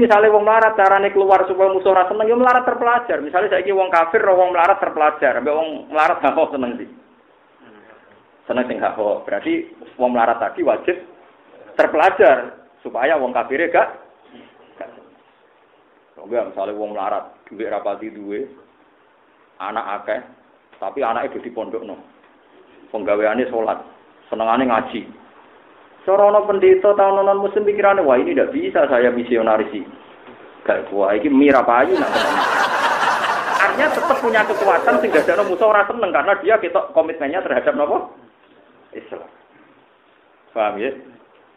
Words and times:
misalnya 0.00 0.32
wong 0.32 0.48
melarat 0.48 0.72
carane 0.74 1.12
keluar 1.12 1.44
supaya 1.44 1.68
musuh 1.68 1.92
ora 1.92 2.08
seneng, 2.08 2.26
yo 2.26 2.36
melarat 2.40 2.64
terpelajar. 2.64 3.20
Misalnya 3.20 3.52
saiki 3.52 3.70
wong 3.70 3.92
kafir 3.92 4.24
ora 4.24 4.34
wong 4.34 4.50
melarat 4.56 4.80
terpelajar, 4.80 5.36
ambek 5.36 5.52
wong 5.52 5.68
melarat 5.92 6.18
gak 6.24 6.32
kok 6.32 6.52
seneng 6.56 6.72
sih. 6.80 6.88
Seneng 8.48 8.64
sing 8.66 8.80
gak 8.80 8.96
kok. 8.96 9.28
Berarti 9.28 9.68
wong 10.00 10.10
melarat 10.16 10.40
tadi 10.40 10.64
wajib 10.64 10.96
terpelajar 11.76 12.56
supaya 12.80 13.20
wong 13.20 13.36
kafir 13.36 13.68
gak 13.68 14.10
Enggak, 16.20 16.52
misalnya 16.52 16.76
wong 16.76 16.90
melarat, 16.92 17.24
duit 17.48 17.72
rapati 17.72 18.12
duwe, 18.12 18.44
anak 19.56 20.04
akeh, 20.04 20.20
tapi 20.76 21.00
anak 21.00 21.32
itu 21.32 21.40
di 21.40 21.50
pondok 21.50 21.80
no. 21.80 21.96
Penggaweannya 22.92 23.48
sholat, 23.48 23.80
senengannya 24.28 24.68
ngaji, 24.68 25.08
Sorono 26.08 26.48
pendeta 26.48 26.96
tahun 26.96 27.20
non 27.20 27.44
muslim 27.44 27.68
pikirannya 27.68 28.00
wah 28.00 28.16
ini 28.16 28.32
tidak 28.32 28.56
bisa 28.56 28.88
saya 28.88 29.12
misionaris 29.12 29.68
sih. 29.68 29.84
Gak 30.64 30.88
wah 30.92 31.12
ini 31.12 31.28
mira 31.28 31.60
payu 31.60 31.92
nak. 31.96 32.08
Artinya 33.60 33.92
tetap 33.92 34.18
punya 34.24 34.40
kekuatan 34.48 34.96
sehingga 35.04 35.20
ada 35.20 35.44
musuh 35.44 35.68
orang 35.68 35.84
seneng 35.84 36.10
karena 36.10 36.32
dia 36.40 36.56
kita 36.56 36.80
komitmennya 36.96 37.44
terhadap 37.44 37.76
nopo 37.76 38.16
Islam. 38.96 39.28
Paham 40.56 40.80
ya? 40.80 40.90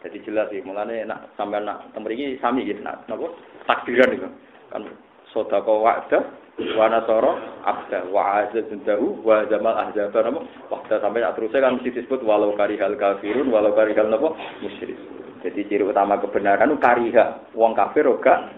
Jadi 0.04 0.20
jelas 0.28 0.52
sih, 0.52 0.60
mulanya 0.60 1.16
nak 1.16 1.20
sampai 1.40 1.64
nak 1.64 1.88
temui 1.96 2.36
sami 2.36 2.68
gitu, 2.68 2.84
nak 2.84 3.08
nopo 3.08 3.32
takdiran 3.64 4.12
itu 4.12 4.28
kan 4.68 4.84
sodako 5.32 5.80
wa'da 5.80 6.20
wa 6.54 6.86
nasara 6.86 7.32
abda 7.66 7.98
wa 8.14 8.46
azazun 8.46 8.78
dahu 8.86 9.18
wa 9.26 9.42
jamal 9.50 9.74
ahzaba 9.74 10.22
nama 10.22 10.40
waktu 10.70 11.02
sampai 11.02 11.26
terusnya 11.34 11.64
kan 11.66 11.74
mesti 11.78 11.90
disebut 11.90 12.22
walau 12.22 12.54
karihal 12.54 12.94
kafirun 12.94 13.50
walau 13.50 13.74
karihal 13.74 14.06
nama 14.06 14.30
musyrik. 14.62 14.94
Jadi 15.42 15.60
ciri 15.68 15.84
utama 15.84 16.16
kebenaran 16.16 16.72
itu 16.72 16.80
kariha. 16.80 17.52
Wong 17.52 17.76
kafir 17.76 18.06
oga 18.06 18.48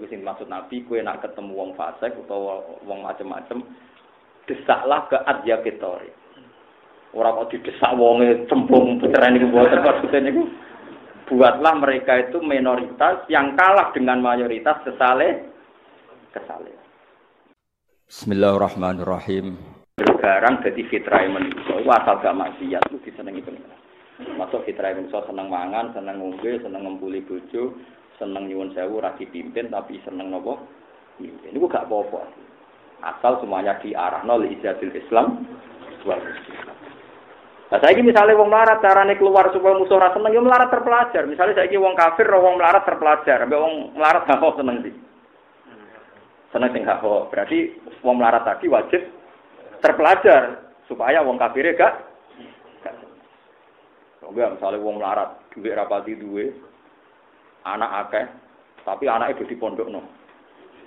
jadi 0.00 0.16
sing 0.16 0.24
maksud 0.24 0.48
nabi 0.48 0.80
kue 0.88 1.04
nak 1.04 1.20
ketemu 1.20 1.52
wong 1.52 1.70
fasik 1.76 2.16
atau 2.24 2.64
wong 2.88 3.04
macem-macem 3.04 3.60
desaklah 4.48 5.04
ke 5.12 5.20
adya 5.28 5.60
ketori. 5.60 6.08
Orang 7.12 7.44
kok 7.44 7.52
didesak 7.52 7.92
wonge 8.00 8.48
cembung 8.48 8.96
pecahan 8.96 9.36
ini 9.36 9.52
buat 9.52 9.68
maksudnya 9.68 10.24
ini? 10.24 10.48
Buatlah 11.28 11.74
mereka 11.84 12.16
itu 12.16 12.40
minoritas 12.40 13.28
yang 13.28 13.52
kalah 13.60 13.92
dengan 13.92 14.24
mayoritas 14.24 14.80
kesale. 16.30 16.72
Bismillahirrahmanirrahim. 18.10 19.54
Barang 20.00 20.64
jadi 20.64 20.82
fitrah 20.88 21.22
manusia, 21.28 21.78
itu 21.78 21.90
asal 21.90 22.18
gak 22.18 22.34
maksiat, 22.34 22.82
itu 22.88 22.98
disenangi 23.04 23.44
pengiran. 23.44 23.78
Masuk 24.34 24.64
fitrah 24.64 24.96
manusia 24.96 25.20
seneng 25.28 25.46
mangan, 25.46 25.92
seneng 25.94 26.18
ngombe, 26.18 26.58
seneng 26.64 26.82
ngempuli 26.86 27.20
bojo, 27.22 27.76
seneng 28.18 28.48
nyuwun 28.48 28.72
sewu, 28.72 28.98
rasi 28.98 29.28
pimpin, 29.28 29.68
tapi 29.68 30.00
seneng 30.02 30.32
nopo. 30.32 30.58
Ini 31.20 31.54
gak 31.54 31.86
apa-apa. 31.86 32.26
Asal 33.00 33.40
semuanya 33.40 33.76
diarah 33.80 34.24
nol 34.24 34.48
ijazil 34.48 34.92
Islam. 34.92 35.44
Nah, 37.70 37.78
saya 37.78 37.92
ini 37.94 38.10
misalnya 38.10 38.34
wong 38.34 38.50
melarat 38.50 38.82
carane 38.82 39.14
keluar 39.14 39.52
supaya 39.54 39.78
musuh 39.78 40.00
rasa 40.00 40.18
seneng, 40.18 40.32
ya 40.34 40.42
melarat 40.42 40.72
terpelajar. 40.72 41.22
Misalnya 41.28 41.60
saya 41.60 41.68
ini 41.68 41.78
wong 41.78 41.94
kafir, 41.94 42.26
wong 42.26 42.58
melarat 42.58 42.82
terpelajar, 42.88 43.44
sampai 43.44 43.60
wong 43.60 43.94
melarat 43.94 44.26
gak 44.26 44.40
mau 44.40 44.56
seneng 44.56 44.82
sih 44.82 45.09
seneng 46.50 46.70
sing 46.74 46.82
hak 46.86 47.02
Berarti 47.02 47.74
wong 48.02 48.18
melarat 48.18 48.42
tadi 48.46 48.66
wajib 48.66 49.02
terpelajar 49.80 50.70
supaya 50.90 51.22
wong 51.22 51.38
kafir 51.38 51.70
gak. 51.74 52.10
Enggak, 54.20 54.54
misalnya 54.54 54.78
wong 54.78 55.02
melarat 55.02 55.34
duit 55.50 55.74
rapati 55.74 56.14
duit 56.14 56.54
anak 57.66 58.06
akeh 58.06 58.24
tapi 58.86 59.04
anak 59.10 59.34
itu 59.36 59.46
di 59.50 59.58
pondok 59.58 59.90
no. 59.90 60.00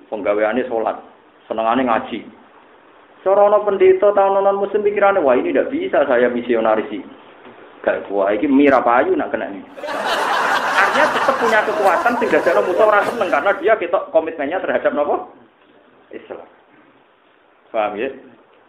Penggaweannya 0.08 0.68
sholat, 0.70 0.98
senengannya 1.50 1.90
ngaji. 1.90 2.20
Sorono 3.24 3.64
pendeta 3.64 4.12
tahun 4.12 4.44
non 4.44 4.60
muslim 4.60 4.84
pikirannya 4.84 5.24
wah 5.24 5.36
ini 5.36 5.56
tidak 5.56 5.72
bisa 5.72 6.04
saya 6.08 6.28
misionaris 6.28 6.88
sih. 6.92 7.04
Gak 7.84 8.08
wah 8.12 8.32
ini 8.32 8.48
mira 8.48 8.80
payu 8.84 9.16
nak 9.16 9.32
kena 9.32 9.52
ini. 9.52 9.64
Artinya 10.74 11.08
tetap 11.16 11.36
punya 11.40 11.60
kekuatan 11.64 12.14
sehingga 12.20 12.40
jalan 12.44 12.64
musuh 12.68 12.86
orang 12.88 13.08
seneng 13.08 13.30
karena 13.32 13.52
dia 13.60 13.74
kita 13.80 14.00
komitmennya 14.12 14.60
terhadap 14.60 14.92
nopo 14.92 15.32
Islam. 16.14 16.48
Paham 17.74 17.98
ya? 17.98 18.10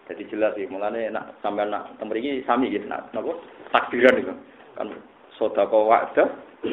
Jadi 0.04 0.28
jelas 0.28 0.52
sih, 0.56 0.68
mulane 0.68 1.08
nak 1.08 1.40
sampai 1.40 1.64
nak 1.68 1.96
temriki 1.96 2.44
sami 2.44 2.68
gitu, 2.72 2.84
nak 2.88 3.08
nopo? 3.16 3.40
Takdiran 3.72 4.20
itu. 4.20 4.34
Kan 4.76 4.88
sodako 5.40 5.88
wa'da 5.88 6.24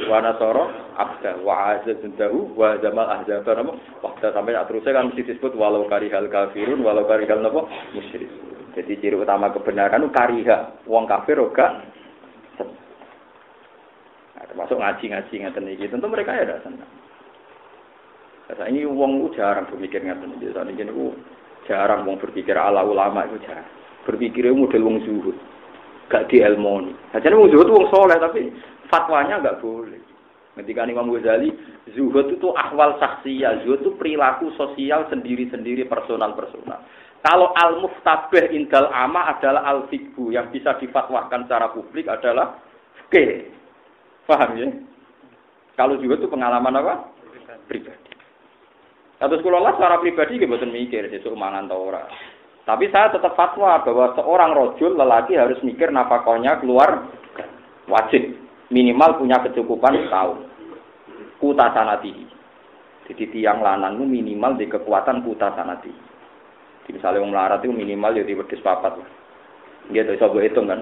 wa 0.07 0.17
nasara 0.23 0.65
abda 0.95 1.43
wa 1.43 1.75
azazun 1.75 2.15
dahu 2.15 2.55
wa 2.55 2.79
jamal 2.79 3.07
ahzaba 3.11 3.59
napa 3.59 3.75
waktu 3.99 4.31
sampai 4.31 4.55
terusnya 4.55 4.95
kan 4.95 5.11
mesti 5.11 5.27
disebut 5.27 5.51
walau 5.59 5.83
karihal 5.91 6.31
kafirun 6.31 6.79
walau 6.79 7.03
karihal 7.07 7.43
napa 7.43 7.67
musyrik. 7.91 8.31
Jadi 8.71 9.03
ciri 9.03 9.19
utama 9.19 9.51
kebenaran 9.51 10.07
itu 10.07 10.15
kariha. 10.15 10.87
Wong 10.87 11.03
kafir 11.03 11.35
ora 11.35 11.83
nah, 14.39 14.43
termasuk 14.47 14.79
ngaji-ngaji 14.79 15.33
ngaten 15.43 15.71
iki. 15.75 15.91
Tentu 15.91 16.07
mereka 16.07 16.39
ya 16.39 16.47
ada 16.47 16.63
senang 16.63 17.00
Kata 18.51 18.67
ini 18.67 18.83
uang 18.83 19.31
jarang 19.31 19.63
berpikir 19.71 20.03
ngaten 20.03 20.35
iki. 20.35 20.51
Ini 20.51 20.83
jarang 21.71 22.03
uang 22.03 22.19
berpikir 22.19 22.51
ala 22.59 22.83
ulama 22.83 23.23
itu 23.23 23.39
jarang. 23.47 23.63
Berpikir 24.03 24.51
model 24.51 24.83
uang 24.83 24.97
zuhud. 25.07 25.37
Gak 26.11 26.27
di 26.27 26.43
ilmu 26.43 26.91
Saja 27.15 27.31
uang 27.31 27.47
zuhud 27.47 27.71
uang 27.71 27.87
soleh 27.87 28.19
tapi 28.19 28.51
fatwanya 28.91 29.39
gak 29.39 29.63
boleh. 29.63 30.03
Ketika 30.51 30.83
Imam 30.83 31.07
Ghazali, 31.15 31.47
zuhud 31.95 32.27
itu 32.27 32.51
ahwal 32.51 32.99
saksiyah, 32.99 33.63
zuhud 33.63 33.87
itu 33.87 33.95
perilaku 33.95 34.51
sosial 34.59 35.07
sendiri-sendiri 35.07 35.87
personal-personal. 35.87 36.83
Kalau 37.23 37.55
al-muftabih 37.55 38.51
indal 38.51 38.91
ama 38.91 39.31
adalah 39.31 39.63
al-fikbu 39.63 40.35
yang 40.35 40.51
bisa 40.51 40.75
difatwakan 40.75 41.47
secara 41.47 41.71
publik 41.71 42.11
adalah 42.11 42.59
fikih. 43.07 43.47
Paham 44.27 44.59
ya? 44.59 44.67
Kalau 45.79 45.95
juga 46.03 46.19
itu 46.19 46.27
pengalaman 46.27 46.83
apa? 46.83 46.93
Pribadi. 47.71 48.10
Satu 49.21 49.37
sekolah 49.37 49.61
lah 49.61 49.73
secara 49.77 50.01
pribadi 50.01 50.41
gitu 50.41 50.49
mikir 50.49 51.05
sesuk 51.13 51.37
mangan 51.37 51.69
atau 51.69 51.93
ora. 51.93 52.09
Tapi 52.65 52.89
saya 52.89 53.13
tetap 53.13 53.37
fatwa 53.37 53.77
bahwa 53.85 54.17
seorang 54.17 54.51
rojul 54.57 54.97
lelaki 54.97 55.37
harus 55.37 55.61
mikir 55.61 55.93
nafakohnya 55.93 56.57
keluar 56.57 57.05
wajib 57.85 58.33
minimal 58.73 59.21
punya 59.21 59.37
kecukupan 59.45 60.09
setahun. 60.09 60.41
Kuta 61.37 61.69
sanati. 61.69 62.13
Jadi 63.13 63.23
tiang 63.29 63.61
lanang 63.61 64.01
itu 64.01 64.05
minimal 64.09 64.57
di 64.57 64.65
kekuatan 64.65 65.21
kuta 65.21 65.53
sanati. 65.53 65.93
Jadi 66.81 66.89
misalnya 66.97 67.21
orang 67.21 67.29
melarat 67.29 67.59
itu 67.61 67.73
minimal 67.77 68.17
ya 68.17 68.25
di 68.25 68.33
wedhus 68.33 68.65
papat. 68.65 68.97
Gitu 69.93 70.17
iso 70.17 70.33
hitung 70.41 70.65
kan. 70.65 70.81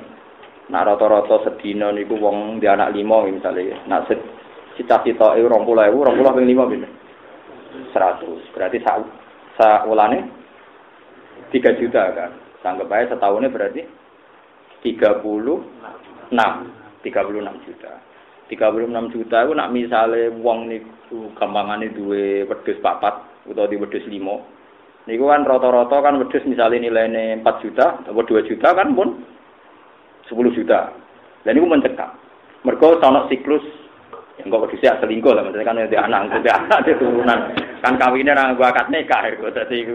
Nah 0.71 0.87
rata-rata 0.87 1.43
sedina 1.43 1.91
niku 1.91 2.15
wong 2.15 2.63
di 2.63 2.71
anak 2.71 2.95
lima 2.95 3.19
misalnya. 3.27 3.83
Nah 3.83 4.07
cita-cita 4.79 5.35
e 5.35 5.43
20.000, 5.43 5.91
20.000 5.91 6.37
ping 6.39 6.47
5 6.55 6.71
pindah. 6.71 6.98
100. 7.93 8.53
Berarti 8.55 8.77
sa 8.83 8.99
saulane 9.57 10.19
3 11.51 11.79
juta 11.79 12.03
kan. 12.13 12.31
Sanggup 12.59 12.91
aja 12.91 13.15
setahunnya 13.15 13.49
berarti 13.49 13.81
36 14.83 15.23
36 17.03 17.65
juta. 17.65 17.93
36 18.49 19.13
juta 19.13 19.37
itu 19.45 19.53
nak 19.53 19.69
misalnya 19.69 20.33
uang 20.41 20.59
niku 20.67 21.29
gampangane 21.37 21.93
duwe 21.93 22.49
wedhus 22.49 22.81
papat 22.81 23.45
utawa 23.45 23.69
di 23.69 23.77
wedhus 23.77 24.03
limo. 24.09 24.43
Niku 25.05 25.29
kan 25.29 25.45
rata-rata 25.45 26.01
kan 26.03 26.17
wedhus 26.19 26.43
misalnya 26.49 26.81
nilainya 26.81 27.39
4 27.45 27.63
juta 27.63 27.85
atau 28.03 28.13
2 28.13 28.49
juta 28.49 28.69
kan 28.73 28.91
pun 28.97 29.21
10 30.27 30.57
juta. 30.57 30.91
Dan 31.45 31.55
itu 31.55 31.65
mencekak. 31.65 32.11
Mergo 32.67 32.99
ana 32.99 33.23
siklus 33.31 33.63
Enggak 34.49 34.65
kok 34.65 34.73
disiak 34.73 34.97
selingkuh 34.97 35.29
lah, 35.37 35.45
maksudnya 35.45 35.69
kan 35.69 35.77
ada 35.77 35.97
anak, 36.09 36.21
ada 36.41 36.51
anak, 36.57 36.77
ada 36.81 36.93
turunan. 36.97 37.39
Kan 37.85 37.93
kawinnya 38.01 38.33
orang 38.33 38.57
gua 38.57 38.73
akad 38.73 38.89
nikah, 38.89 39.21
jadi 39.29 39.93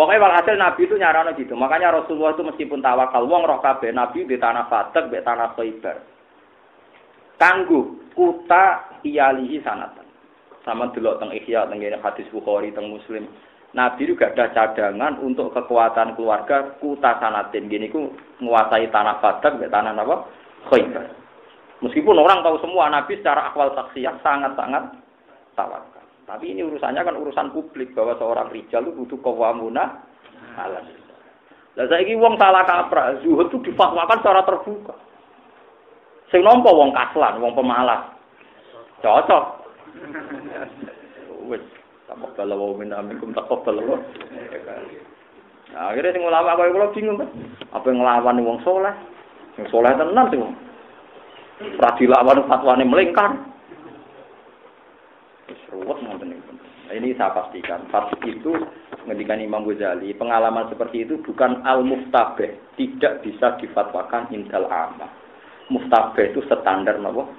Pokoknya 0.00 0.24
walhasil 0.24 0.56
Nabi 0.56 0.88
itu 0.88 0.96
nyarano 0.96 1.36
gitu. 1.36 1.52
Makanya 1.52 1.92
Rasulullah 1.92 2.32
itu 2.32 2.40
meskipun 2.40 2.80
tawakal, 2.80 3.28
wong 3.28 3.44
roh 3.44 3.60
kabeh 3.60 3.92
Nabi 3.92 4.24
di 4.24 4.40
tanah 4.40 4.64
Fatek, 4.72 5.12
di 5.12 5.20
tanah 5.20 5.52
Khaybar. 5.52 6.00
Kanggu 7.36 8.08
kuta 8.16 8.96
iyalihi 9.04 9.60
sanatan. 9.60 10.08
Sama 10.64 10.88
dulu 10.96 11.20
teng 11.20 11.36
Ihya, 11.36 11.68
teng 11.68 11.84
hadis 11.84 12.24
Bukhari, 12.32 12.72
teng 12.72 12.88
Muslim. 12.88 13.28
Nabi 13.76 14.08
juga 14.08 14.32
ada 14.32 14.48
cadangan 14.56 15.20
untuk 15.20 15.52
kekuatan 15.52 16.16
keluarga 16.16 16.80
kuta 16.80 17.20
sanatin. 17.20 17.68
Gini 17.68 17.92
ku 17.92 18.16
menguasai 18.40 18.88
tanah 18.88 19.20
Fatek, 19.20 19.60
di 19.60 19.68
tanah 19.68 19.92
apa? 20.00 20.16
Khaybar. 20.72 21.06
Meskipun 21.80 22.16
orang 22.20 22.44
tahu 22.44 22.60
semua 22.60 22.92
Nabi 22.92 23.16
secara 23.16 23.48
akwal 23.48 23.72
saksiyah 23.72 24.20
sangat-sangat 24.20 25.00
tawakal. 25.56 26.04
Tapi 26.28 26.52
ini 26.52 26.60
urusannya 26.62 27.02
kan 27.02 27.16
urusan 27.16 27.50
publik 27.56 27.96
bahwa 27.96 28.14
seorang 28.20 28.52
rijal 28.52 28.84
itu 28.84 28.94
butuh 29.02 29.18
kawamuna 29.24 30.04
alam. 30.60 30.84
Lah 31.74 31.86
saiki 31.88 32.14
wong 32.18 32.36
salah 32.36 32.66
kaprah, 32.68 33.18
zuhud 33.24 33.48
itu 33.48 33.72
difatwakan 33.72 34.20
secara 34.20 34.42
terbuka. 34.44 34.94
Sing 36.28 36.44
nampa 36.44 36.70
wong 36.70 36.92
kaslan, 36.94 37.42
wong 37.42 37.56
pemalas. 37.56 38.12
Cocok. 39.02 39.44
Wis 41.50 41.64
taqabbal 42.06 42.52
wa 42.54 42.76
minna 42.78 43.02
minkum 43.02 43.32
taqabbal 43.34 43.80
wa. 43.82 43.98
Nah, 45.70 45.94
akhirnya 45.94 46.14
sing 46.14 46.22
ulama 46.26 46.58
kaya 46.58 46.74
kula 46.74 46.94
bingung 46.94 47.18
kan. 47.18 47.30
Apa 47.74 47.88
nglawan 47.90 48.42
wong 48.42 48.58
soleh? 48.62 48.94
Sing 49.58 49.64
soleh 49.70 49.90
tenan 49.94 50.30
sing 50.30 50.42
ora 51.60 51.90
dilawan 52.00 52.44
fatwane 52.48 52.84
melingkar. 52.84 53.36
Ruwet 55.70 55.98
ngoten. 56.02 56.34
Nah, 56.90 56.98
ini 56.98 57.14
saya 57.14 57.30
pastikan, 57.30 57.86
fasik 57.94 58.18
itu 58.26 58.50
ngendikan 59.06 59.38
Imam 59.38 59.62
Ghazali, 59.62 60.10
pengalaman 60.18 60.66
seperti 60.66 61.06
itu 61.06 61.22
bukan 61.22 61.62
al-muftabeh, 61.62 62.58
tidak 62.74 63.22
bisa 63.22 63.54
difatwakan 63.62 64.26
intel 64.34 64.66
amma. 64.66 65.06
Muftabeh 65.70 66.34
itu 66.34 66.42
standar 66.50 66.98
nopo? 66.98 67.30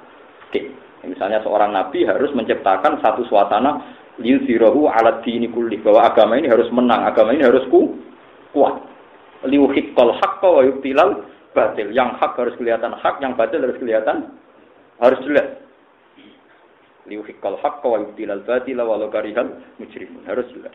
Oke. 0.47 0.71
Misalnya 1.03 1.44
seorang 1.44 1.75
nabi 1.75 2.07
harus 2.07 2.31
menciptakan 2.31 3.03
satu 3.03 3.27
suasana 3.27 3.83
liuzirahu 4.24 4.88
ala 4.88 5.19
dini 5.19 5.51
kulli 5.51 5.83
bahwa 5.83 6.07
agama 6.07 6.39
ini 6.39 6.47
harus 6.47 6.71
menang, 6.71 7.03
agama 7.03 7.35
ini 7.35 7.44
harus 7.44 7.67
ku, 7.67 8.00
kuat. 8.56 8.79
Liuhiqqal 9.44 10.15
haqqa 10.15 10.47
wa 10.47 10.63
yubtilal 10.63 11.27
batil. 11.51 11.92
Yang 11.92 12.19
hak 12.19 12.33
harus 12.36 12.56
kelihatan 12.57 12.92
hak, 12.95 13.15
yang 13.19 13.33
batil 13.36 13.62
harus 13.63 13.77
kelihatan 13.80 14.36
harus 15.01 15.19
jelas 15.25 15.62
liuhiqqal 17.09 17.57
haqqa 17.57 17.88
wa 17.88 17.98
yubtilal 18.01 18.44
batila 18.45 18.83
walau 18.86 19.09
karihal 19.09 19.59
mujrimun. 19.81 20.24
Harus 20.27 20.48
jelas. 20.53 20.74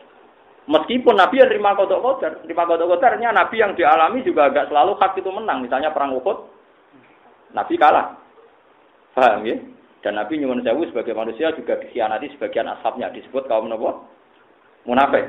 Meskipun 0.67 1.15
Nabi 1.15 1.39
yang 1.39 1.47
terima 1.47 1.79
kodok 1.79 2.03
kodar, 2.03 2.43
terima 2.43 2.67
kodok 2.67 2.91
kodarnya 2.91 3.31
Nabi 3.31 3.55
yang 3.63 3.71
dialami 3.71 4.19
juga 4.27 4.51
agak 4.51 4.67
selalu 4.67 4.99
hak 4.99 5.15
itu 5.15 5.29
menang. 5.31 5.63
Misalnya 5.63 5.95
perang 5.95 6.11
Uhud, 6.11 6.37
Nabi 7.55 7.73
kalah. 7.79 8.19
Paham 9.15 9.47
ya? 9.47 9.55
Dan 10.03 10.19
Nabi 10.19 10.37
nyuwun 10.37 10.61
sewu 10.61 10.85
sebagai 10.91 11.15
manusia 11.15 11.55
juga 11.55 11.79
dikhianati 11.79 12.35
sebagian 12.35 12.69
ashabnya 12.69 13.09
disebut 13.15 13.47
kaum 13.49 13.71
nopo 13.71 14.05
munafik. 14.85 15.25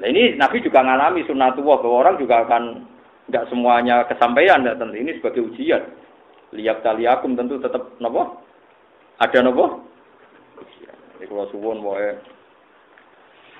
Nah 0.00 0.08
ini 0.08 0.38
Nabi 0.38 0.64
juga 0.64 0.82
ngalami 0.82 1.26
sunnatullah 1.28 1.78
bahwa 1.84 1.96
orang 2.00 2.16
juga 2.16 2.42
akan 2.48 2.62
nggak 3.28 3.48
semuanya 3.48 4.04
kesampaian 4.08 4.60
dan 4.64 4.76
tentu 4.76 4.96
ini 4.96 5.16
sebagai 5.16 5.44
ujian. 5.48 5.82
Lihat 6.54 6.86
taliakum 6.86 7.34
tentu 7.34 7.58
tetap 7.58 7.96
nopo 7.98 8.44
ada 9.18 9.38
nopo 9.42 9.94
jadi 11.14 11.30
kalau 11.30 11.48
suwun 11.48 11.80
wae 11.80 12.20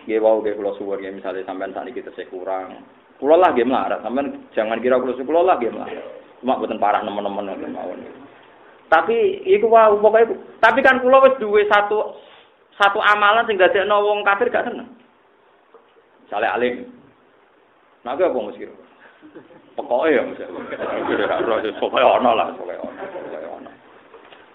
Nggih 0.05 0.21
wau 0.21 0.45
nggih 0.45 0.53
kula 0.61 0.77
suwun 0.77 1.01
ya 1.01 1.09
misalnya 1.09 1.49
sampean 1.49 1.73
sakniki 1.73 2.05
tesih 2.05 2.29
kurang. 2.29 2.85
Kula 3.17 3.41
lah 3.41 3.57
nggih 3.57 3.65
melarat, 3.65 4.05
sampean 4.05 4.37
jangan 4.53 4.77
kira 4.85 5.01
kula 5.01 5.17
kula 5.17 5.41
lah 5.41 5.57
nggih 5.57 5.73
melarat. 5.73 6.05
Cuma 6.45 6.61
boten 6.61 6.77
parah 6.77 7.01
nemen-nemen 7.01 7.57
ngoten 7.57 7.73
mawon. 7.73 8.05
Tapi 8.93 9.49
iku 9.49 9.73
wau 9.73 9.97
pokoke 9.97 10.37
tapi 10.61 10.85
kan 10.85 11.01
kula 11.01 11.25
wis 11.25 11.41
duwe 11.41 11.65
satu 11.73 12.21
satu 12.77 13.01
amalan 13.01 13.49
sing 13.49 13.57
dadekno 13.57 13.97
wong 14.05 14.21
kafir 14.29 14.53
gak 14.53 14.69
seneng. 14.69 14.93
Misale 16.29 16.53
alim. 16.53 16.85
Nah, 18.05 18.13
apa 18.13 18.29
mesti? 18.29 18.69
Pokoke 19.75 20.09
ya 20.15 20.23
mesti. 20.23 20.45
Pokoke 21.79 22.03
ono 22.03 22.31
lah, 22.35 22.49
pokoke 22.55 22.75
ono. 22.79 23.01
Pokoke 23.11 23.49
ono. 23.49 23.71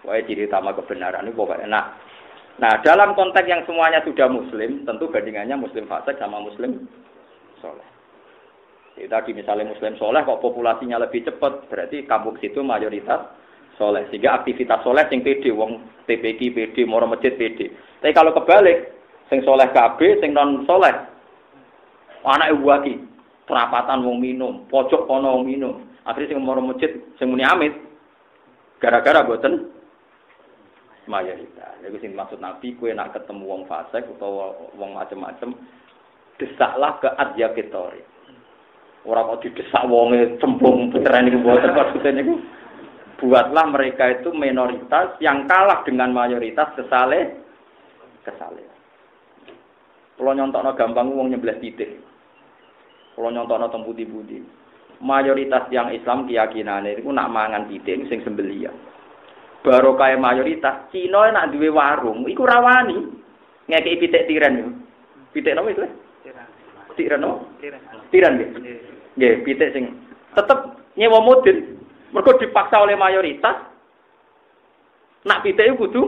Wae 0.07 0.23
ciri 0.23 0.47
utama 0.47 0.71
kebenaran 0.71 1.27
itu 1.27 1.35
pokoknya. 1.35 1.67
Nah, 1.67 1.83
Nah, 2.59 2.75
dalam 2.83 3.15
konteks 3.15 3.47
yang 3.47 3.63
semuanya 3.63 4.03
sudah 4.03 4.27
muslim, 4.27 4.83
tentu 4.83 5.07
bandingannya 5.07 5.55
muslim 5.55 5.87
fasik 5.87 6.19
sama 6.19 6.43
muslim 6.43 6.91
soleh. 7.63 7.87
Jadi 8.99 9.07
tadi 9.07 9.31
misalnya 9.31 9.71
muslim 9.71 9.95
soleh 9.95 10.19
kok 10.27 10.43
populasinya 10.43 10.99
lebih 10.99 11.23
cepat, 11.23 11.71
berarti 11.71 12.03
kampung 12.03 12.35
situ 12.43 12.59
mayoritas 12.59 13.31
soleh. 13.79 14.03
Sehingga 14.11 14.43
aktivitas 14.43 14.83
soleh 14.83 15.07
sing 15.07 15.23
PD, 15.23 15.55
wong 15.55 16.03
TPK 16.03 16.51
PD, 16.51 16.83
moro 16.83 17.07
masjid 17.07 17.31
PD. 17.39 17.71
Tapi 18.03 18.11
kalau 18.11 18.35
kebalik, 18.35 18.91
sing 19.31 19.39
soleh 19.47 19.71
KB, 19.71 20.19
sing 20.19 20.35
non 20.35 20.67
soleh, 20.67 20.91
anak 22.27 22.51
ibu 22.59 22.67
perapatan 23.49 24.05
wong 24.05 24.21
minum, 24.21 24.69
pojok 24.69 25.09
kono 25.09 25.41
wong 25.41 25.49
minum. 25.49 25.73
Akhirnya 26.05 26.37
sing 26.37 26.45
moro 26.45 26.61
masjid, 26.61 26.93
sing 27.17 27.33
muni 27.33 27.41
amit, 27.41 27.73
gara-gara 28.77 29.25
boten 29.25 29.73
mayoritas. 31.09 31.73
Jadi 31.81 31.97
sing 31.97 32.13
maksud 32.13 32.37
Nabi 32.37 32.77
kue 32.77 32.93
nak 32.93 33.17
ketemu 33.17 33.43
wong 33.49 33.63
fasik 33.65 34.05
atau 34.05 34.53
wong 34.77 34.93
macem-macem 34.93 35.57
desaklah 36.37 37.01
ke 37.01 37.09
adjakitori. 37.09 38.05
Orang 39.09 39.33
kok 39.35 39.49
didesak 39.49 39.89
wonge 39.89 40.37
cembung 40.37 40.93
peteran 40.93 41.27
iku 41.27 41.39
mboten 41.41 41.71
maksudnya 41.73 42.19
niku 42.19 42.35
buatlah 43.19 43.65
mereka 43.71 44.11
itu 44.11 44.29
minoritas 44.31 45.17
yang 45.19 45.49
kalah 45.49 45.81
dengan 45.83 46.13
mayoritas 46.13 46.71
kesale 46.77 47.41
kesale. 48.23 48.63
Kalau 50.19 50.35
nyontokno 50.35 50.75
gampang 50.75 51.15
wong 51.15 51.31
nyebelah 51.31 51.57
titik. 51.63 52.08
Kalau 53.19 53.35
nyontokno 53.35 53.67
teng 53.67 53.83
putih-putih. 53.83 54.39
Mayoritas 55.03 55.67
yang 55.75 55.91
Islam 55.91 56.23
keyakinannya 56.23 57.03
itu 57.03 57.11
nak 57.11 57.31
mangan 57.31 57.67
titik 57.67 58.07
sing 58.07 58.23
sembelian 58.23 58.71
barokah 59.63 60.15
mayoritas 60.15 60.87
Cina 60.91 61.31
nak 61.31 61.51
duwe 61.51 61.67
warung 61.71 62.23
iku 62.27 62.47
rawani 62.47 63.11
ngekeki 63.67 63.99
pitik 64.01 64.25
tiran 64.27 64.59
yo. 64.59 64.67
Pitik 65.35 65.53
nopo 65.53 65.69
itu? 65.69 65.85
Tiran 66.97 67.19
no 67.23 67.47
tiran 68.11 68.35
nggih 68.39 68.49
nggih 69.15 69.33
pitik 69.47 69.71
sing 69.71 69.83
tetep 70.35 70.59
nyewa 70.99 71.23
modin 71.23 71.79
mergo 72.11 72.35
dipaksa 72.39 72.81
oleh 72.81 72.97
mayoritas 72.97 73.55
nak 75.27 75.43
pitik 75.43 75.69
iku 75.69 75.87
kudu 75.87 76.01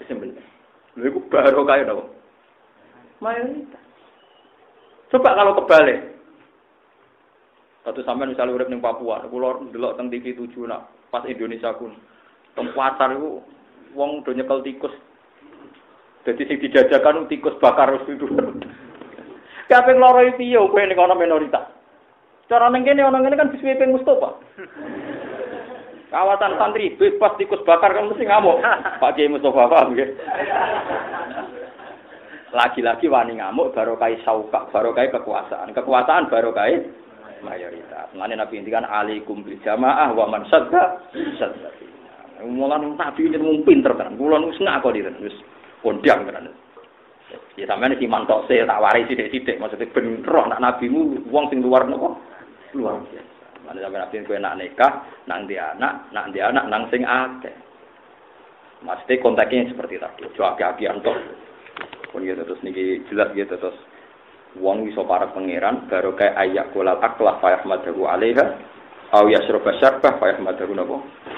disembelih. 0.00 0.44
Lha 0.98 1.04
iku 1.08 1.20
barokah 1.28 1.84
nopo 1.84 2.04
mayoritas. 3.20 3.82
Coba 5.12 5.36
kalau 5.36 5.54
kebalik 5.62 6.13
Satu 7.84 8.00
sampai 8.00 8.32
misalnya 8.32 8.56
urip 8.56 8.72
ning 8.72 8.80
Papua, 8.80 9.20
kula 9.28 9.60
ndelok 9.60 10.00
teng 10.00 10.08
TV 10.08 10.32
7 10.32 10.56
nak 10.64 10.88
pas 11.12 11.20
Indonesia 11.28 11.76
kun. 11.76 11.92
Teng 12.56 12.72
pasar 12.72 13.12
iku 13.12 13.44
wong 13.92 14.24
do 14.24 14.32
nyekel 14.32 14.64
tikus. 14.64 14.96
Dadi 16.24 16.48
sing 16.48 16.56
dijajakan 16.64 17.28
tikus 17.28 17.60
bakar 17.60 17.92
wis 17.92 18.08
itu. 18.08 18.24
Kaping 19.70 20.00
loro 20.00 20.24
iki 20.24 20.48
piye 20.48 20.56
kowe 20.56 20.80
ning 20.80 20.96
ana 20.96 21.12
minoritas. 21.12 21.68
Cara 22.48 22.72
ning 22.72 22.88
kene 22.88 23.04
ana 23.04 23.20
ngene 23.20 23.36
kan 23.36 23.52
diswipe 23.52 23.84
Mustofa. 23.84 24.32
Kawasan 26.14 26.56
santri 26.56 26.96
bebas 26.96 27.36
tikus 27.36 27.60
bakar 27.68 27.92
kan 27.92 28.08
mesti 28.08 28.24
ngamuk. 28.24 28.64
Pak 29.04 29.12
Kiai 29.12 29.28
Mustofa 29.28 29.68
paham 29.68 29.92
nggih. 29.92 30.08
Lagi-lagi 32.56 33.12
wani 33.12 33.44
ngamuk 33.44 33.76
baru 33.76 34.00
kai 34.00 34.16
sauka, 34.24 34.72
baru 34.72 34.96
kai 34.96 35.12
kekuasaan. 35.12 35.76
Kekuasaan 35.76 36.32
baru 36.32 36.54
kai 36.56 37.03
mayoritas. 37.44 38.08
Nanti 38.16 38.34
Nabi 38.34 38.54
intikan 38.58 38.88
alaikum 38.88 39.44
bil 39.44 39.60
jamaah 39.60 40.10
wa 40.16 40.24
man 40.32 40.48
sadda 40.48 41.04
sadda. 41.36 41.68
Mulan 42.44 42.98
nabi 42.98 43.30
ini 43.30 43.38
mung 43.38 43.62
pinter 43.62 43.94
kan. 43.94 44.16
Kula 44.18 44.42
nu 44.42 44.52
sengak 44.56 44.82
kok 44.82 44.92
diren 44.96 45.16
wis 45.22 45.36
kondang 45.80 46.26
kan. 46.28 46.48
Ya 47.54 47.64
sampean 47.70 47.94
iki 47.94 48.10
mantok 48.10 48.50
se 48.50 48.66
tak 48.66 48.82
wari 48.82 49.06
sithik-sithik 49.06 49.62
maksudnya 49.62 49.90
ben 49.94 50.26
roh 50.26 50.44
nak 50.50 50.60
nabimu 50.60 51.24
wong 51.30 51.46
sing 51.48 51.62
luar 51.62 51.86
nopo? 51.86 52.18
Luar 52.74 52.98
biasa. 53.06 53.32
Mana 53.64 53.78
sampean 53.80 54.02
nabi 54.02 54.26
kowe 54.26 54.38
nak 54.42 54.56
nikah, 54.58 54.92
nang 55.30 55.46
di 55.46 55.56
anak, 55.56 56.10
nak 56.10 56.28
di 56.34 56.40
anak 56.42 56.64
nang 56.66 56.82
sing 56.90 57.06
akeh. 57.06 57.54
Maksudnya 58.84 59.22
kontaknya 59.24 59.70
seperti 59.72 59.96
tadi. 59.96 60.28
Coba 60.36 60.58
aki-aki 60.58 60.84
antok. 60.90 61.16
Pun 62.12 62.22
ya 62.26 62.36
terus 62.36 62.60
niki 62.60 63.02
jelas 63.08 63.32
gitu 63.32 63.56
terus 63.56 63.74
wong 64.58 64.86
iso 64.86 65.02
para 65.02 65.30
pangeran 65.34 65.90
baru 65.90 66.14
kayak 66.14 66.38
ayak 66.38 66.70
kulal 66.70 66.98
aklah 67.02 67.42
fa 67.42 67.58
yahmadahu 67.58 68.06
alaiha 68.06 68.54
au 69.10 69.26
yasroba 69.26 69.74
syarbah 69.82 70.14
fa 70.18 70.30
yahmadahu 70.30 70.72
napa? 70.74 70.96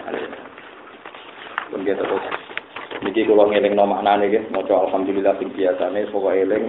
Alaiha. 0.08 0.37
Pun 1.73 1.80
dia 1.82 1.96
terus 1.96 2.25
niki 3.00 3.25
kula 3.25 3.49
ngeling 3.49 3.73
no 3.73 3.88
maknane 3.88 4.28
nggih 4.28 4.52
alhamdulillah 4.52 5.37
sing 5.40 5.49
biasane 5.52 6.08
pokoke 6.12 6.37
eling 6.37 6.64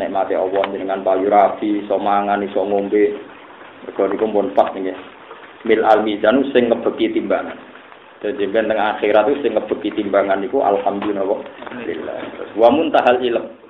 nek 0.00 0.10
mati 0.10 0.34
Allah 0.34 0.64
dengan 0.72 1.04
payu 1.06 1.28
rapi 1.28 1.84
iso 1.84 2.00
mangan 2.00 2.42
iso 2.42 2.64
ngombe. 2.64 3.04
Mergo 3.84 4.02
niku 4.08 4.26
pun 4.32 4.48
pas 4.56 4.72
mil 5.64 5.80
al 5.84 6.00
mizan 6.00 6.48
sing 6.52 6.72
ngebeki 6.72 7.12
timbangan. 7.12 7.56
Jadi 8.24 8.48
ben 8.48 8.72
teng 8.72 8.80
akhirat 8.80 9.28
itu 9.28 9.44
sing 9.44 9.52
ngebeki 9.52 9.92
timbangan 10.00 10.40
niku 10.40 10.64
alhamdulillah. 10.64 11.44
Terus 11.84 12.50
wa 12.56 12.68
muntahal 12.72 13.20
ilm 13.20 13.63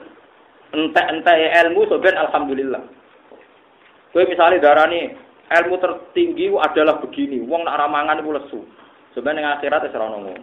entek-entek 0.75 1.54
ilmu 1.64 1.87
so 1.87 2.02
ben 2.02 2.19
alhamdulillah 2.19 2.83
kowe 4.11 4.23
misalnya 4.26 4.59
darani 4.59 5.14
ilmu 5.49 5.78
tertinggi 5.78 6.50
adalah 6.59 6.99
begini 6.99 7.38
wong 7.47 7.62
nak 7.62 7.78
ramangan 7.78 8.19
iku 8.19 8.33
lesu 8.35 8.61
Sebenarnya 9.14 9.47
yang 9.47 9.54
akhirat 9.62 9.87
itu 9.87 9.95
ngono. 9.95 10.35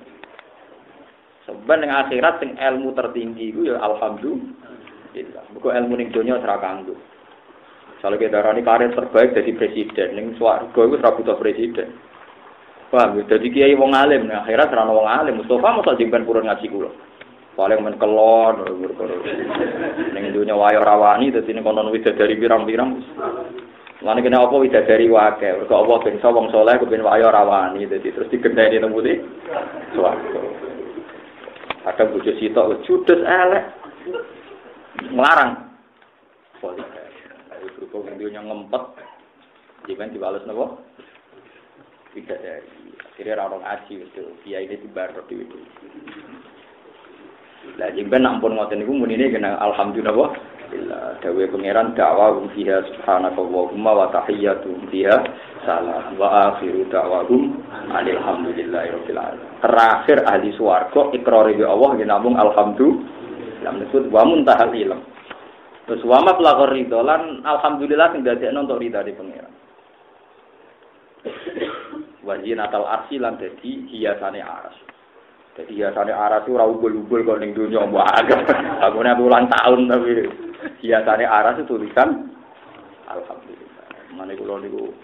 Sebenarnya 1.44 1.86
yang 1.92 2.00
akhirat 2.08 2.34
sing 2.40 2.52
ilmu 2.56 2.96
tertinggi 2.96 3.52
itu 3.52 3.68
ya 3.68 3.84
alhamdulillah. 3.84 5.44
Buku 5.52 5.68
ilmu 5.68 5.94
ning 6.00 6.10
donya 6.16 6.40
ora 6.40 6.56
kanggo. 6.64 6.96
Kalau 8.00 8.18
kita 8.18 8.42
darani 8.42 8.66
karir 8.66 8.96
terbaik 8.98 9.38
jadi 9.38 9.52
presiden, 9.54 10.10
ning 10.18 10.28
swarga 10.40 10.74
itu 10.74 10.98
butuh 10.98 11.38
presiden. 11.38 11.94
Ya? 12.90 13.06
Jadi 13.28 13.48
kiai 13.54 13.78
wong 13.78 13.94
alim, 13.94 14.26
nah 14.26 14.42
akhirnya 14.42 14.72
serana 14.72 14.90
wong 14.90 15.06
alim. 15.06 15.38
Mustafa 15.38 15.78
masa 15.78 16.00
jengben 16.00 16.26
purun 16.26 16.50
ngaji 16.50 16.66
kula. 16.72 16.90
Paling 17.52 17.84
men 17.84 18.00
kelon, 18.00 18.64
ning 20.16 20.32
dunya 20.32 20.56
wayo 20.56 20.80
rawani 20.88 21.36
dadi 21.36 21.52
ning 21.52 21.68
kono 21.68 21.84
widadari 21.92 22.40
pirang-pirang. 22.40 23.04
Lan 24.02 24.24
kena 24.24 24.48
apa 24.48 24.56
widadari 24.56 25.12
wae, 25.12 25.60
mergo 25.60 25.84
apa 25.84 26.08
ben 26.08 26.24
wong 26.24 26.48
saleh 26.48 26.80
kepen 26.80 27.04
wayo 27.04 27.28
rawani 27.28 27.92
dadi 27.92 28.08
terus 28.16 28.32
digendeni 28.32 28.80
nang 28.80 28.96
putih. 28.96 29.20
Swarga. 29.92 30.42
Ada 31.92 32.08
bojo 32.08 32.32
sitok 32.40 32.88
judes 32.88 33.20
elek. 33.20 33.66
Lalu 36.62 37.68
berhubung 37.78 38.18
dunya 38.18 38.42
ngempet, 38.42 38.84
Jangan 39.90 40.14
dibales 40.14 40.46
nopo? 40.46 40.78
Tidak 42.14 42.38
dari 42.38 42.92
akhirnya 43.02 43.40
orang 43.40 43.64
ngaji 43.64 43.94
itu 44.04 44.24
dia 44.44 44.60
ini 44.62 44.76
tibar 44.84 45.16
di 45.26 45.36
itu 45.42 45.58
lah 47.78 47.90
jemben 47.94 48.26
ampun 48.26 48.58
ngoten 48.58 48.82
niku 48.82 48.94
ini 49.06 49.30
kena 49.30 49.58
alhamdulillah 49.62 50.16
wa 50.18 50.30
dawe 51.22 51.44
pangeran 51.52 51.94
dakwahum 51.94 52.48
fiha 52.56 52.82
subhanakallahumma 52.90 53.92
wa 53.92 54.08
tahiyyatuhum 54.10 54.88
fiha 54.90 55.18
salam 55.68 56.16
wa 56.16 56.56
akhiru 56.56 56.88
dakwahum 56.88 57.60
alhamdulillahi 57.92 58.90
alamin. 59.12 59.46
Terakhir 59.62 60.18
ahli 60.26 60.50
swarga 60.56 61.12
ikrar 61.14 61.52
bi 61.52 61.64
Allah 61.66 61.90
nggih 62.00 62.08
namung 62.08 62.36
alhamdulillah. 62.40 63.72
Disebut 63.86 64.10
wa 64.10 64.26
muntahal 64.26 64.74
ilm. 64.74 65.02
Terus 65.86 66.02
wa 66.08 66.24
ma 66.24 66.34
pelakor 66.34 66.72
ridolan 66.74 67.46
alhamdulillah 67.46 68.08
sing 68.16 68.26
dadekno 68.26 68.66
untuk 68.66 68.82
ridha 68.82 69.06
di 69.06 69.14
pangeran. 69.14 69.54
Wajib 72.26 72.54
natal 72.58 72.86
arsi 72.86 73.18
lan 73.22 73.38
dadi 73.38 73.90
hiasane 73.92 74.42
aras. 74.42 74.91
Jadi 75.52 75.84
hiasane 75.84 76.16
aras 76.16 76.48
itu 76.48 76.56
ubul-ubul 76.56 77.28
kok 77.28 77.40
ning 77.44 77.52
donya 77.52 77.84
mbok 77.84 78.08
agak. 78.08 78.48
Bangunnya 78.80 79.20
ulang 79.20 79.52
tahun 79.52 79.92
tapi 79.92 80.24
hiasane 80.80 81.28
aras 81.28 81.60
itu 81.60 81.68
tulisan 81.68 82.32
alhamdulillah. 83.12 83.86
Mane 84.16 84.34
kula 84.40 84.64
niku 84.64 84.96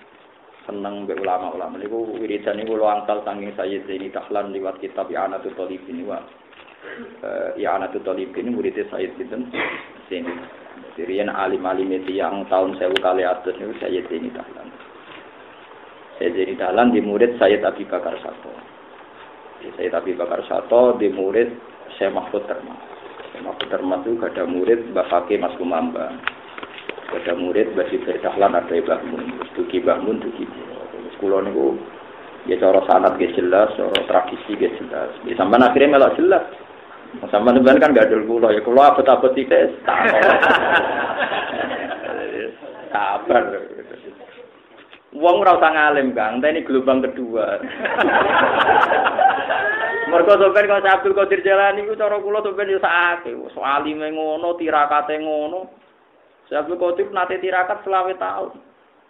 seneng 0.64 1.04
mbek 1.04 1.20
ulama-ulama 1.20 1.76
niku 1.76 2.16
wiridan 2.16 2.64
niku 2.64 2.80
kula 2.80 3.04
angkal 3.04 3.28
saking 3.28 3.52
Sayyid 3.60 3.92
Zaini 3.92 4.08
Tahlan 4.08 4.56
liwat 4.56 4.80
kitab 4.80 5.12
I'anatul 5.12 5.52
Talibin 5.60 6.08
wa 6.08 6.24
uh, 7.28 7.52
I'anatul 7.60 8.08
Talibin 8.08 8.56
murid 8.56 8.80
Sayyid 8.88 9.20
Sinten 9.20 9.52
Zaini. 10.08 10.32
Jadi 10.96 11.22
alim-alim 11.22 11.94
itu 11.94 12.18
yang 12.18 12.48
tahun 12.48 12.80
sewu 12.80 12.96
kali 13.04 13.28
atas 13.28 13.52
niku 13.60 13.76
Sayyid 13.84 14.08
Zaini 14.08 14.32
Tahlan. 14.32 14.72
Saya 16.18 16.32
jadi 16.32 16.56
dalam 16.56 16.96
di 16.96 17.04
murid 17.04 17.36
Sayyid 17.36 17.68
Abi 17.68 17.84
Bakar 17.84 18.16
Sato. 18.24 18.77
Sayyid 19.62 19.94
Abi 19.94 20.14
Bakar 20.14 20.46
Sato 20.46 20.94
di 21.02 21.10
murid 21.10 21.50
saya 21.98 22.14
Mahfud 22.14 22.46
Termas. 22.46 22.78
Saya 23.34 23.42
Mahfud 23.42 23.68
Termas 23.74 24.06
itu 24.06 24.22
ada 24.22 24.46
murid 24.46 24.94
Mbak 24.94 25.10
Fakih 25.10 25.42
Mas 25.42 25.58
Kumamba. 25.58 26.14
Ada 27.10 27.34
murid 27.34 27.74
Mbak 27.74 27.90
Sibir 27.90 28.22
ada 28.22 28.38
Mbak 28.38 29.02
Mun. 29.10 29.42
Duki 29.58 29.82
Mbak 29.82 30.00
Mun, 30.06 30.22
Duki. 30.22 30.46
Sekolah 31.18 31.42
ini 31.50 31.82
ya 32.48 32.56
cara 32.62 32.80
sanat 32.86 33.18
gak 33.18 33.34
jelas, 33.34 33.74
cara 33.74 33.98
tradisi 34.06 34.54
gak 34.56 34.78
jelas. 34.78 35.12
Ya 35.26 35.34
sampai 35.36 35.60
akhirnya 35.60 35.98
melak 35.98 36.16
jelas. 36.16 36.46
Sama 37.32 37.56
teman 37.56 37.82
kan 37.82 37.96
gak 37.96 38.12
ada 38.12 38.20
kulo 38.28 38.52
ya 38.52 38.62
kulo 38.62 38.82
abot-abot 38.84 39.34
tidak 39.34 39.74
sabar. 42.94 43.44
Wong 45.18 45.42
ora 45.42 45.58
usah 45.58 45.72
ngalim, 45.74 46.14
Kang. 46.14 46.46
ini 46.46 46.62
gelombang 46.62 47.02
kedua. 47.02 47.58
Mergo 50.08 50.40
sampeyan 50.40 50.72
kok 50.72 50.88
Abdul 50.88 51.16
Qadir 51.20 51.44
Jalani 51.44 51.84
iku 51.84 52.00
cara 52.00 52.16
kula 52.24 52.40
sampeyan 52.40 52.74
yo 52.74 52.80
sakake. 52.80 53.32
Soalime 53.52 54.08
ngono, 54.16 54.56
tirakate 54.56 55.20
ngono. 55.20 55.68
Abdul 56.48 56.80
Qadir 56.80 57.12
nate 57.12 57.44
tirakat 57.44 57.84
selawe 57.84 58.16
tahun. 58.16 58.56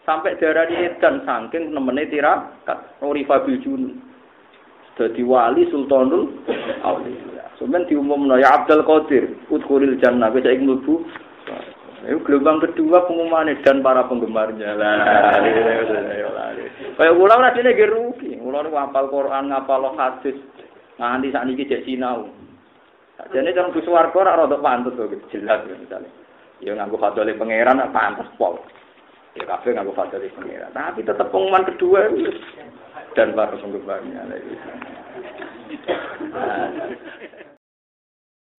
Sampai 0.01 0.41
darah 0.41 0.65
edan 0.65 1.21
saking 1.21 1.69
nemene 1.69 2.09
tirakat. 2.09 2.97
Urifa 3.05 3.45
bil 3.45 3.61
jun. 3.61 4.01
Dadi 4.97 5.21
wali 5.21 5.69
Sultanul 5.69 6.41
Auliya. 6.81 7.45
Sampeyan 7.61 7.85
diumumno 7.85 8.41
ya 8.41 8.65
Abdul 8.65 8.81
Qadir, 8.81 9.37
udkhulil 9.53 10.01
jannah. 10.01 10.33
Wis 10.33 10.41
saiki 10.41 10.65
mlebu 10.65 11.05
itu 12.07 12.23
gelombang 12.23 12.63
kedua 12.63 13.03
pengumuman 13.05 13.51
dan 13.61 13.83
para 13.85 14.07
penggemarnya 14.09 14.73
lah. 14.73 14.97
Kayak 16.97 17.13
kula 17.13 17.33
ora 17.37 17.53
dene 17.53 17.77
ge 17.77 17.85
rugi. 17.85 18.31
Kula 18.41 18.65
niku 18.65 18.81
hafal 18.81 19.13
Quran, 19.13 19.53
ngapal 19.53 19.93
hadis. 19.93 20.37
Nganti 20.97 21.33
sak 21.33 21.45
niki 21.45 21.69
cek 21.69 21.85
sinau. 21.85 22.29
Jadi 23.33 23.53
jangan 23.53 23.73
bus 23.73 23.89
warga 23.89 24.17
ora 24.17 24.37
rada 24.45 24.57
pantes 24.61 24.93
kok 24.93 25.09
jelas 25.33 25.65
misalnya. 25.65 26.09
Ya 26.61 26.73
nganggo 26.73 26.97
fatwa 26.97 27.25
pangeran 27.25 27.81
pantes 27.93 28.29
pol. 28.37 28.61
Ya 29.37 29.45
kabeh 29.45 29.73
nganggo 29.73 29.93
fatwa 29.93 30.21
pangeran. 30.21 30.73
Tapi 30.73 31.01
tetap 31.05 31.29
pengumuman 31.33 31.65
kedua 31.65 32.09
dan 33.13 33.33
para 33.33 33.57
penggemarnya. 33.57 34.21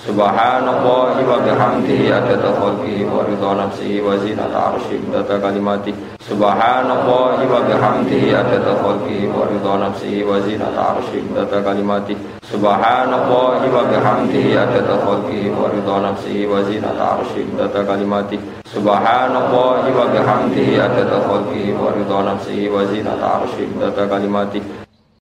Subhanallah 0.00 1.12
wa 1.12 1.36
bihamdihi 1.44 2.08
adada 2.08 2.56
khalqi 2.56 3.04
wa 3.04 3.20
ridha 3.20 3.52
nafsi 3.52 4.00
wa 4.00 4.16
zinata 4.16 4.72
arshi 4.72 4.96
data 5.12 5.36
kalimati. 5.36 5.92
Subhanallah 6.24 7.36
wa 7.36 7.60
bihamdihi 7.68 8.32
adada 8.32 8.80
khalqi 8.80 9.28
wa 9.28 9.44
ridha 9.44 9.76
nafsi 9.76 10.24
wa 10.24 10.40
zinata 10.40 10.96
arshi 10.96 11.20
data 11.36 11.60
kalimati. 11.60 12.16
Subhanallah 12.48 13.60
wa 13.60 13.82
bihamdihi 13.92 14.56
adada 14.56 14.96
khalqi 15.04 15.52
wa 15.52 15.68
ridha 15.68 15.96
nafsi 16.00 16.48
wa 16.48 16.64
zinata 16.64 17.20
arshi 17.20 17.44
data 17.52 17.84
kalimati. 17.84 18.40
Subhanallah 18.72 19.84
wa 19.84 20.04
bihamdihi 20.08 20.80
adada 20.80 21.20
khalqi 21.28 21.76
wa 21.76 21.92
ridha 21.92 22.18
nafsi 22.24 22.72
wa 22.72 22.88
zinata 22.88 23.44
arshi 23.44 23.68
data 23.76 24.08
kalimati 24.08 24.79